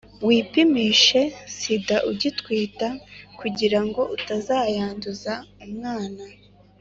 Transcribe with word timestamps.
wipimishe 0.27 1.21
sida 1.55 1.97
ugitwita 2.11 2.87
kugirango 3.39 4.01
utazayanduza 4.15 5.33
umwana 5.65 6.23